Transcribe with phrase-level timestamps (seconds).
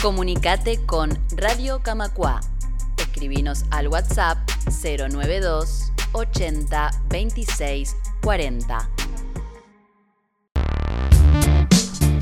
[0.00, 2.40] Comunicate con Radio Camacua.
[2.96, 4.38] Escribinos al WhatsApp
[4.82, 8.99] 092 80 26 40.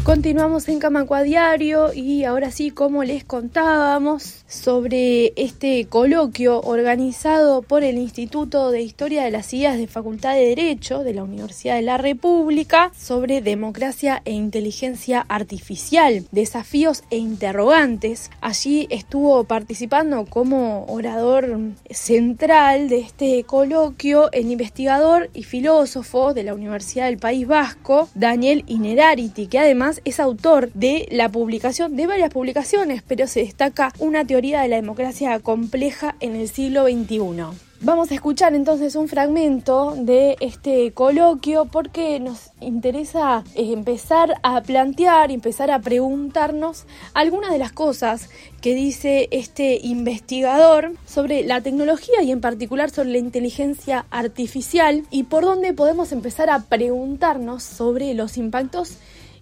[0.09, 7.85] Continuamos en Camacua Diario y ahora sí, como les contábamos, sobre este coloquio organizado por
[7.85, 11.83] el Instituto de Historia de las Ideas de Facultad de Derecho de la Universidad de
[11.83, 18.31] la República sobre democracia e inteligencia artificial, desafíos e interrogantes.
[18.41, 21.55] Allí estuvo participando como orador
[21.91, 28.65] central de este coloquio el investigador y filósofo de la Universidad del País Vasco, Daniel
[28.69, 34.25] Inerarity, que además es autor de la publicación de varias publicaciones, pero se destaca una
[34.25, 37.69] teoría de la democracia compleja en el siglo XXI.
[37.81, 44.63] Vamos a escuchar entonces un fragmento de este coloquio porque nos interesa eh, empezar a
[44.63, 52.21] plantear, empezar a preguntarnos algunas de las cosas que dice este investigador sobre la tecnología
[52.21, 58.13] y en particular sobre la inteligencia artificial y por dónde podemos empezar a preguntarnos sobre
[58.15, 58.97] los impactos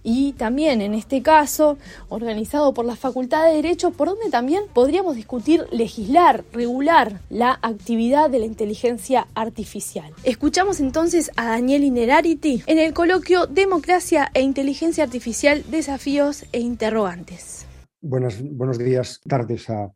[0.07, 5.17] y también en este caso organizado por la Facultad de Derecho, por donde también podríamos
[5.17, 10.13] discutir legislar, regular la actividad de la inteligencia artificial.
[10.23, 17.67] Escuchamos entonces a Daniel Inerarity en el coloquio Democracia e Inteligencia Artificial, Desafíos e Interrogantes.
[18.01, 19.93] Buenos, buenos días, tardes a,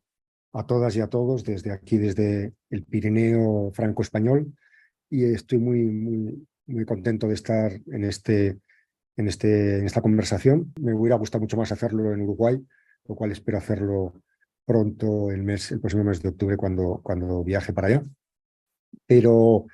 [0.55, 4.53] a todas y a todos desde aquí, desde el Pirineo franco-español
[5.09, 8.59] y estoy muy, muy, muy contento de estar en este
[9.17, 10.73] en, este, en esta conversación.
[10.81, 12.65] Me hubiera gustado mucho más hacerlo en Uruguay,
[13.07, 14.15] lo cual espero hacerlo
[14.65, 18.05] pronto, el, mes, próximo mes de octubre, cuando, viaje para allá.
[19.07, 19.67] Pero,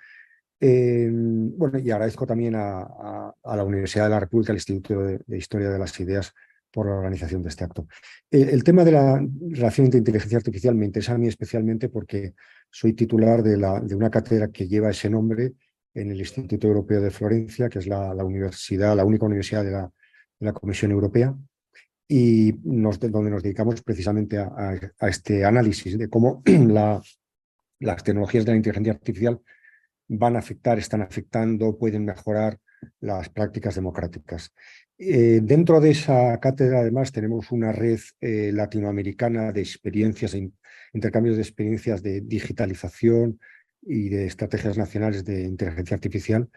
[0.61, 5.71] eh, bueno, y agradezco también a, la Universidad de la República, al Instituto de, Historia
[5.71, 6.33] de las Ideas,
[6.71, 7.87] por la organización de este acto.
[8.31, 12.35] El, el, tema de la relación entre inteligencia artificial me interesa a mí especialmente porque
[12.71, 15.55] soy titular de, la, de una cátedra que lleva ese nombre
[15.97, 19.91] en el Instituto Europeo de Florencia, que es la, universidad, la única universidad de la,
[20.39, 21.35] de Comisión Europea,
[22.07, 27.01] y donde nos dedicamos precisamente a, este análisis de cómo la,
[27.81, 29.41] las tecnologías de la inteligencia artificial
[30.09, 32.59] van a afectar, están afectando, pueden mejorar
[33.01, 34.53] las prácticas democráticas.
[34.99, 40.37] Eh, dentro de esa cátedra, además, tenemos una red eh, latinoamericana de experiencias,
[40.93, 43.41] intercambios de experiencias de digitalización,
[43.83, 46.49] y de estrategias nacionales de inteligencia artificial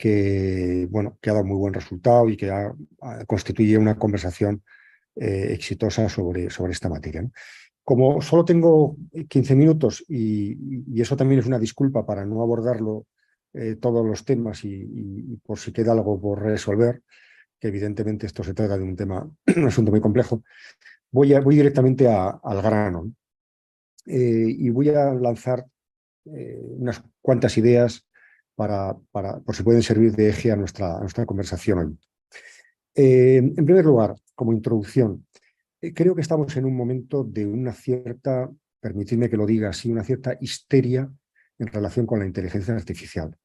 [0.00, 2.50] que, bueno, que ha dado muy buen resultado y que
[3.26, 4.62] constituye una conversación
[5.14, 7.28] eh, exitosa sobre, sobre esta materia.
[7.84, 8.96] Como solo tengo
[9.28, 13.06] 15 minutos y, eso también es una disculpa para no abordarlo
[13.52, 17.02] eh, todos los temas y, por si queda algo por resolver,
[17.58, 20.42] que evidentemente esto se trata de un tema, un asunto muy complejo,
[21.10, 23.12] voy, voy directamente al grano
[24.06, 25.66] eh, y voy a lanzar
[26.34, 28.06] eh, unas cuantas ideas
[28.54, 31.98] para, para, por si pueden servir de eje a nuestra, nuestra conversación hoy.
[32.94, 35.26] Eh, en primer lugar, como introducción,
[35.80, 39.90] eh, creo que estamos en un momento de una cierta, permitidme que lo diga así,
[39.90, 41.10] una cierta histeria
[41.58, 43.36] en relación con la inteligencia artificial.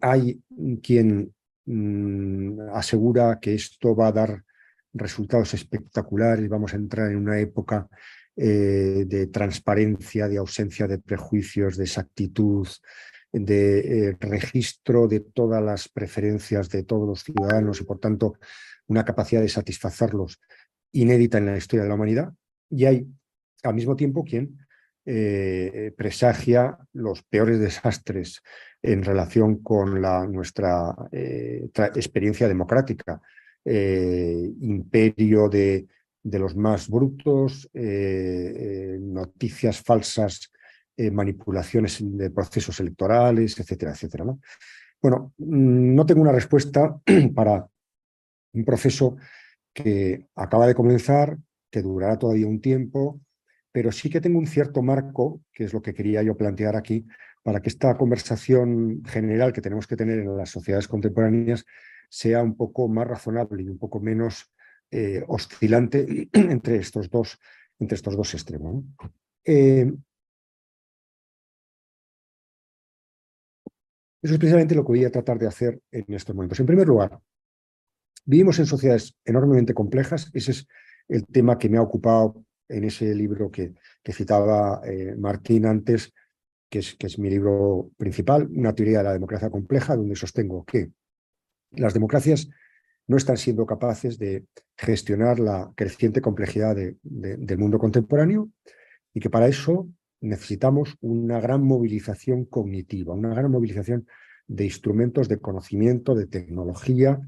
[0.00, 0.42] hay
[0.82, 1.32] quien
[1.64, 4.44] mm, asegura que esto va a dar
[4.92, 7.88] resultados espectaculares, vamos a entrar en una época
[8.42, 12.66] eh, de transparencia, de ausencia de prejuicios, de exactitud,
[13.30, 18.36] de eh, registro de todas las preferencias de todos los ciudadanos y por tanto
[18.86, 20.40] una capacidad de satisfacerlos
[20.90, 22.32] inédita en la historia de la humanidad.
[22.70, 23.06] Y hay
[23.62, 24.56] al mismo tiempo quien
[25.04, 28.40] eh, presagia los peores desastres
[28.80, 33.20] en relación con la, nuestra experiencia democrática,
[33.66, 35.86] imperio de
[36.22, 40.50] de los más brutos, eh, eh, noticias falsas,
[40.96, 44.24] eh, manipulaciones de procesos electorales, etcétera, etcétera.
[44.24, 44.40] ¿no?
[45.00, 47.00] Bueno, mm, no tengo una respuesta
[47.34, 47.66] para
[48.52, 49.16] un proceso
[49.72, 51.38] que acaba de comenzar,
[51.70, 53.20] que durará todavía un tiempo,
[53.72, 57.06] pero sí que tengo un cierto marco, que es lo que quería yo plantear aquí,
[57.42, 61.64] para que esta conversación general que tenemos que tener en las sociedades contemporáneas
[62.08, 64.52] sea un poco más razonable y un poco menos
[64.90, 67.38] eh, oscilante entre estos dos,
[67.78, 68.84] entre estos dos extremos.
[69.44, 69.90] Eh,
[74.22, 76.60] eso es precisamente lo que voy a tratar de hacer en estos momentos.
[76.60, 77.18] En primer lugar,
[78.24, 80.30] vivimos en sociedades enormemente complejas.
[80.34, 80.66] Ese es
[81.08, 83.74] el tema que me ha ocupado en ese libro que,
[84.12, 86.12] citaba eh, Martín antes,
[86.68, 90.64] que es, que es mi libro principal, Una teoría de la democracia compleja, donde sostengo
[90.64, 90.90] que
[91.72, 92.48] las democracias
[93.10, 94.44] no están siendo capaces de
[94.76, 98.50] gestionar la creciente complejidad del mundo contemporáneo
[99.12, 99.88] y que para eso
[100.20, 104.06] necesitamos una gran movilización cognitiva, una gran movilización
[104.46, 107.18] de instrumentos de conocimiento, de tecnología,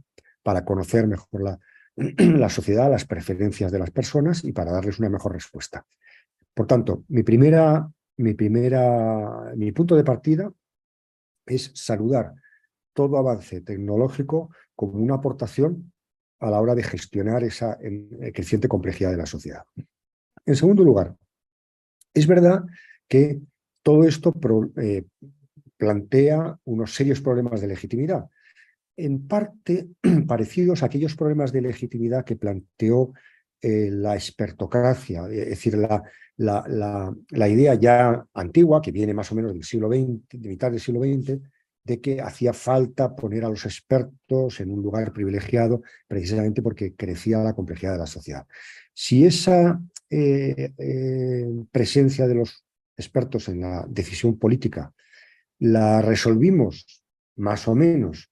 [0.45, 1.59] para conocer mejor la,
[1.97, 5.85] la sociedad, las preferencias de las personas y para darles una mejor respuesta.
[6.55, 10.49] Por tanto, mi primera, mi primera, mi punto de partida
[11.45, 12.35] es saludar
[12.93, 15.93] todo avance tecnológico como una aportación
[16.41, 17.79] a la hora de gestionar esa
[18.35, 19.63] creciente complejidad de la sociedad.
[20.45, 21.15] En segundo lugar,
[22.13, 22.65] es verdad
[23.09, 23.41] que
[23.83, 24.35] todo esto
[24.77, 25.05] eh,
[25.77, 28.27] plantea unos serios problemas de legitimidad,
[28.97, 29.89] en parte
[30.27, 33.13] parecidos a aquellos problemas de legitimidad que planteó
[33.61, 36.03] eh, la expertocracia, es decir, la,
[36.37, 40.71] la, la, idea ya antigua, que viene más o menos del siglo XX, de mitad
[40.71, 41.39] del siglo XX,
[41.85, 47.39] de que hacía falta poner a los expertos en un lugar privilegiado precisamente porque crecía
[47.39, 48.47] la complejidad de la sociedad.
[48.95, 49.81] Si esa
[50.11, 52.65] eh, eh, presencia de los
[52.97, 54.93] expertos en la decisión política
[55.59, 57.05] la resolvimos
[57.37, 58.31] más o menos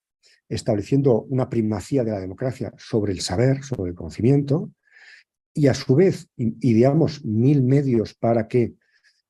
[0.49, 4.73] estableciendo una primacía de la democracia sobre el saber, sobre el conocimiento,
[5.55, 8.75] y a su vez ideamos mil medios para que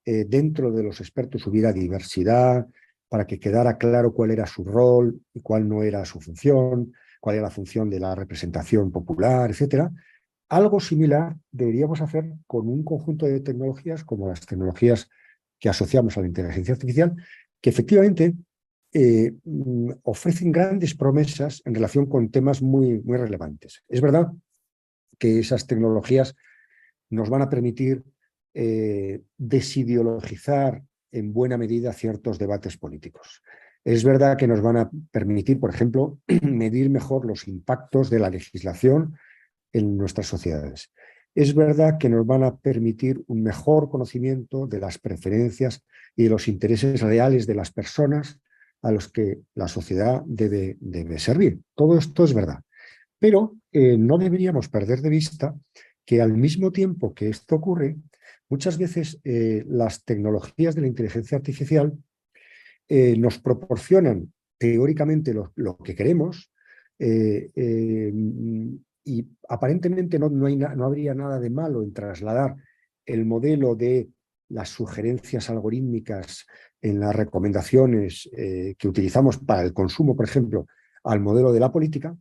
[0.05, 2.67] eh, dentro de los expertos hubiera diversidad,
[3.11, 7.37] para que quedara claro cuál era su rol y cuál no era su función, cuál
[7.37, 9.91] era la función de la representación popular, etcétera.
[10.49, 15.11] Algo similar deberíamos hacer con un conjunto de tecnologías como las tecnologías
[15.59, 17.17] que asociamos a la inteligencia artificial,
[17.61, 18.37] que efectivamente
[18.93, 23.83] eh, mm, ofrecen grandes promesas en relación con temas muy, muy relevantes.
[23.89, 24.33] Es verdad
[25.19, 26.37] que esas tecnologías
[27.11, 28.05] nos van a permitir
[28.55, 33.43] eh, desideologizar en buena medida ciertos debates políticos.
[33.85, 38.31] Es verdad que nos van a permitir, por ejemplo, medir mejor los impactos de la
[38.31, 39.17] legislación
[39.73, 40.93] en nuestras sociedades.
[41.35, 45.85] Es verdad que nos van a permitir un mejor conocimiento de las preferencias
[46.17, 48.41] y de los intereses reales de las personas
[48.83, 50.77] a los que la sociedad debe,
[51.19, 51.61] servir.
[51.75, 52.61] Todo esto es verdad.
[53.19, 55.55] Pero eh, no deberíamos perder de vista
[56.05, 57.97] que al mismo tiempo que esto ocurre,
[58.50, 61.97] Muchas veces eh, las tecnologías de la inteligencia artificial
[62.88, 66.52] eh, nos proporcionan teóricamente lo, que queremos
[66.99, 68.12] eh,
[69.05, 72.56] y aparentemente no, no, habría nada de malo en trasladar
[73.06, 74.11] el modelo de
[74.49, 76.44] las sugerencias algorítmicas
[76.82, 80.67] en las recomendaciones que utilizamos para el consumo, por ejemplo,
[81.05, 82.17] al modelo de la política,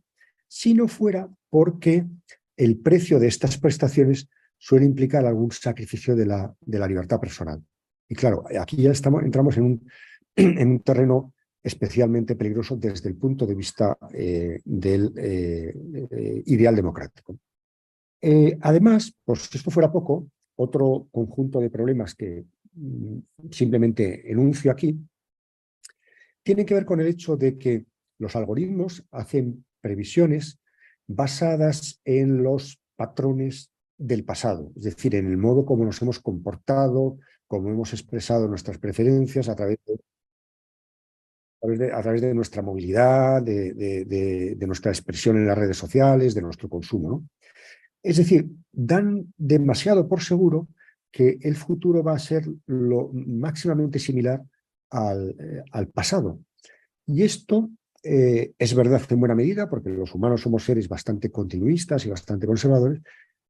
[0.48, 2.06] si no fuera porque
[2.56, 4.28] el precio de estas prestaciones
[4.60, 7.64] suele implicar algún sacrificio de la, de la libertad personal.
[8.06, 9.90] Y claro, aquí ya estamos, entramos en un,
[10.36, 15.74] en un terreno especialmente peligroso desde el punto de vista eh, del eh,
[16.10, 17.38] eh, ideal democrático.
[18.60, 23.18] además, pues si esto fuera poco, otro conjunto de problemas que mm,
[23.50, 24.98] simplemente enuncio aquí,
[26.42, 27.86] tiene que ver con el hecho de que
[28.18, 30.60] los algoritmos hacen previsiones
[31.06, 33.69] basadas en los patrones
[34.00, 38.78] del pasado, es decir, en el modo como nos hemos comportado, cómo hemos expresado nuestras
[38.78, 40.00] preferencias a través de,
[41.92, 47.26] a través de, nuestra movilidad, de, nuestra expresión en las redes sociales, de nuestro consumo.
[48.02, 50.68] Es decir, dan demasiado por seguro
[51.12, 54.42] que el futuro va a ser lo máximamente similar
[54.88, 56.40] al, eh, al pasado.
[57.04, 57.68] Y esto
[58.02, 62.46] eh, es verdad en buena medida, porque los humanos somos seres bastante continuistas y bastante
[62.46, 63.00] conservadores,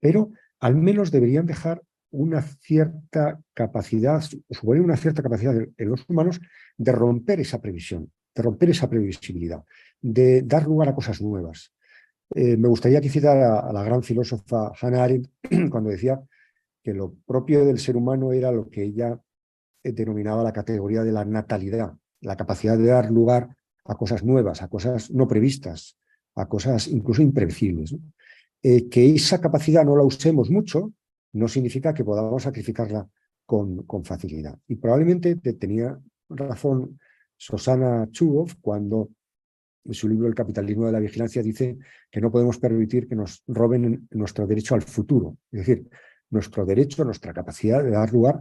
[0.00, 6.40] pero al menos deberían dejar una cierta capacidad, suponer una cierta capacidad en los humanos
[6.76, 9.62] de romper esa previsión, de romper esa previsibilidad,
[10.00, 11.73] de dar lugar a cosas nuevas.
[12.35, 15.30] Eh, me gustaría que citara a, la gran filósofa Hannah Arendt
[15.71, 16.21] cuando decía
[16.83, 19.21] que lo propio del ser humano era lo que ella
[19.83, 24.62] eh, denominaba la categoría de la natalidad, la capacidad de dar lugar a cosas nuevas,
[24.62, 25.97] a cosas no previstas,
[26.35, 27.95] a cosas incluso imprevisibles.
[28.62, 30.93] Eh, que esa capacidad no la usemos mucho
[31.33, 33.09] no significa que podamos sacrificarla
[33.47, 34.59] con, con facilidad.
[34.69, 35.99] Y probablemente tenía
[36.29, 36.99] razón
[37.37, 39.11] Susana Chubov cuando
[39.85, 41.79] en su libro El capitalismo de la vigilancia dice
[42.11, 45.88] que no podemos permitir que nos roben nuestro derecho al futuro, es decir,
[46.29, 48.40] nuestro derecho, nuestra capacidad de dar lugar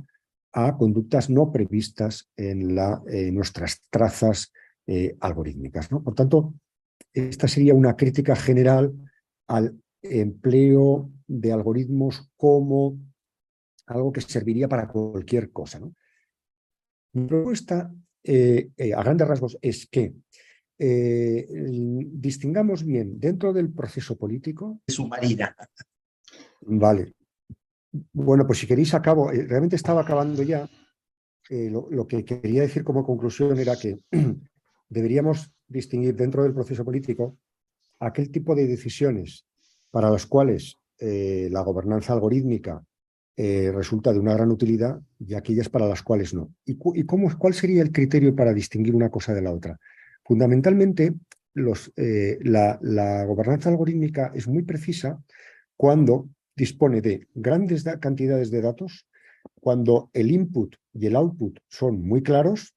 [0.52, 2.76] a conductas no previstas en,
[3.34, 4.52] nuestras trazas
[4.88, 5.92] eh, algorítmicas.
[5.92, 6.04] ¿no?
[6.04, 6.56] Por tanto,
[7.14, 8.94] esta sería una crítica general
[9.48, 13.00] al empleo de algoritmos como
[13.88, 15.80] algo que serviría para cualquier cosa.
[17.14, 17.92] Mi propuesta,
[18.24, 20.14] eh, eh, a grandes rasgos, es que
[20.78, 24.82] eh, distingamos bien dentro del proceso político.
[24.88, 25.56] Submarina.
[26.62, 27.14] Vale.
[28.14, 30.70] Bueno, pues si queréis acabo, realmente estaba acabando ya.
[31.50, 34.00] Eh, lo, que quería decir como conclusión era que
[34.90, 37.40] deberíamos distinguir dentro del proceso político
[38.00, 39.48] aquel tipo de decisiones
[39.92, 42.84] para las cuales la gobernanza algorítmica
[43.38, 46.54] resulta de una gran utilidad y aquellas para las cuales no.
[46.66, 49.80] ¿Y, cuál sería el criterio para distinguir una cosa de la otra?
[50.30, 51.14] Fundamentalmente,
[51.54, 55.22] los, eh, la, gobernanza algorítmica es muy precisa
[55.76, 59.08] cuando dispone de grandes cantidades de datos,
[59.60, 62.76] cuando el input y el output son muy claros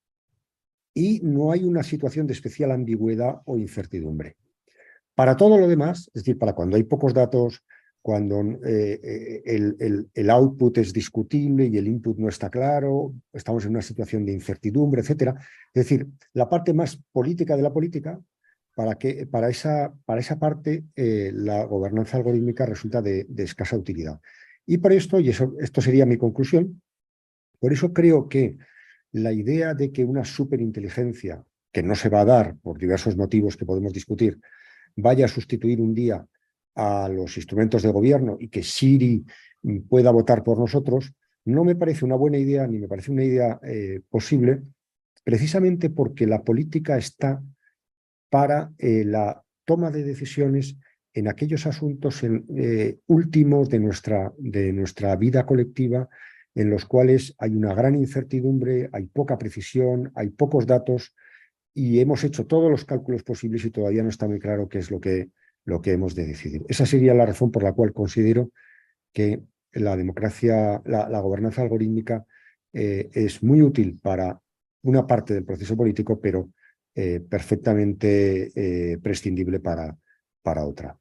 [0.95, 4.37] y no hay una situación de especial ambigüedad o incertidumbre.
[5.15, 7.63] Para todo lo demás, es decir, para cuando hay pocos datos,
[8.03, 13.71] cuando eh, eh, el, output es discutible y el input no está claro, estamos en
[13.71, 15.35] una situación de incertidumbre, etc.
[15.73, 18.21] Es decir, la parte más política de la política,
[18.75, 24.21] para, que, para, esa, para esa parte eh, la gobernanza algorítmica resulta de, escasa utilidad.
[24.67, 26.83] Y por esto, y eso, esto sería mi conclusión,
[27.61, 28.57] por eso creo que
[29.13, 33.57] la idea de que una superinteligencia, que no se va a dar por diversos motivos
[33.57, 34.41] que podemos discutir,
[34.97, 36.27] vaya a sustituir un día
[36.75, 39.25] a los instrumentos de gobierno y que Siri
[39.89, 41.13] pueda votar por nosotros,
[41.45, 44.63] no me parece una buena idea ni me parece una idea eh, posible,
[45.25, 47.43] precisamente porque la política está
[48.31, 50.77] para eh, la toma de decisiones
[51.15, 56.09] en aquellos asuntos eh, últimos de nuestra, de nuestra vida colectiva,
[56.55, 61.15] en los cuales hay una gran incertidumbre, hay poca precisión, hay pocos datos
[61.75, 64.91] y hemos hecho todos los cálculos posibles y todavía no está muy claro qué es
[64.91, 65.31] lo que
[65.65, 66.65] lo que hemos de decidir.
[66.69, 68.51] Esa sería la razón por la cual considero
[69.13, 69.41] que
[69.73, 72.25] la democracia, la, gobernanza algorítmica
[72.73, 74.41] eh, es muy útil para
[74.83, 76.51] una parte del proceso político, pero
[76.95, 79.97] eh, perfectamente eh, prescindible para,
[80.43, 80.99] para otra.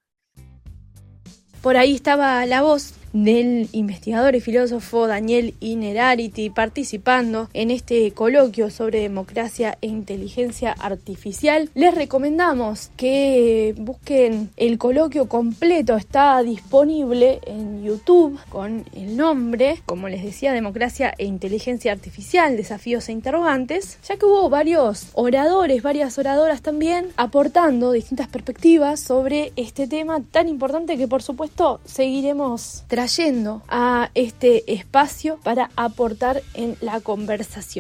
[1.62, 8.70] Por ahí estaba la voz del investigador y filósofo Daniel Inerarity participando en este coloquio
[8.70, 11.70] sobre democracia e inteligencia artificial.
[11.76, 20.08] Les recomendamos que busquen el coloquio completo, está disponible en YouTube con el nombre, como
[20.10, 26.18] les decía, democracia e inteligencia artificial, desafíos e interrogantes, ya que hubo varios oradores, varias
[26.18, 33.64] oradoras también aportando distintas perspectivas sobre este tema tan importante que por supuesto seguiremos trayendo
[33.68, 37.72] a este espacio para aportar en la conversación.